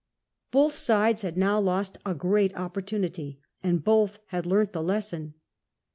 Both 0.49 0.73
sides 0.73 1.21
had 1.21 1.37
now 1.37 1.59
lost 1.59 1.99
a 2.07 2.15
great 2.15 2.55
opportunity, 2.55 3.39
and 3.61 3.83
both 3.83 4.17
had 4.29 4.47
learnt 4.47 4.73
the 4.73 4.81
lesson. 4.81 5.35